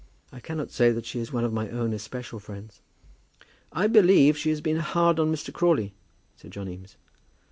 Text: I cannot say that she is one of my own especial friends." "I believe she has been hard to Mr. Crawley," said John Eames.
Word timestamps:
I 0.31 0.39
cannot 0.39 0.71
say 0.71 0.89
that 0.91 1.05
she 1.05 1.19
is 1.19 1.31
one 1.31 1.43
of 1.43 1.53
my 1.53 1.69
own 1.69 1.93
especial 1.93 2.39
friends." 2.39 2.81
"I 3.71 3.85
believe 3.85 4.35
she 4.35 4.49
has 4.49 4.59
been 4.59 4.77
hard 4.79 5.17
to 5.17 5.21
Mr. 5.25 5.53
Crawley," 5.53 5.93
said 6.35 6.49
John 6.49 6.67
Eames. 6.67 6.97